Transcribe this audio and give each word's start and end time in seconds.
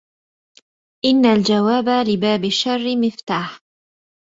إن 1.05 1.25
الجـواب 1.25 1.85
لبـاب 2.07 2.45
الشـر 2.45 2.95
مفتـاح 2.97 3.59